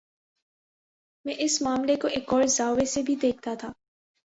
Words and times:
میں 1.25 1.33
اس 1.37 1.61
معاملے 1.61 1.95
کوایک 1.95 2.33
اور 2.33 2.43
زاویے 2.43 2.85
سے 2.85 3.01
بھی 3.01 3.15
دیکھتا 3.15 3.53
تھا۔ 3.59 3.71